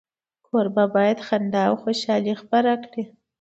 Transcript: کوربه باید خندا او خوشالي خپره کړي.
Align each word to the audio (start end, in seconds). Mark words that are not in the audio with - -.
کوربه 0.45 0.85
باید 0.95 1.19
خندا 1.27 1.61
او 1.69 1.75
خوشالي 1.83 2.33
خپره 2.41 2.73
کړي. 2.83 3.03